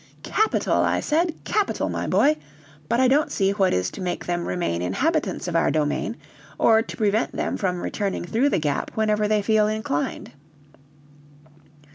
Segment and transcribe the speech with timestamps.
[0.23, 2.35] "Capital," I said, "capital, my boy!
[2.89, 6.17] But I don't see what is to make them remain inhabitants of our domain,
[6.57, 10.31] or to prevent them from returning through the Gap whenever they feel inclined."